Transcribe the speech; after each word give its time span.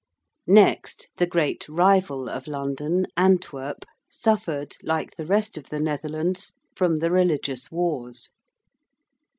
Next, 0.47 1.09
the 1.17 1.27
great 1.27 1.69
rival 1.69 2.27
of 2.27 2.47
London, 2.47 3.05
Antwerp, 3.15 3.85
suffered, 4.09 4.75
like 4.81 5.15
the 5.15 5.27
rest 5.27 5.59
of 5.59 5.69
the 5.69 5.79
Netherlands, 5.79 6.53
from 6.75 6.95
the 6.95 7.11
religious 7.11 7.69
wars. 7.71 8.31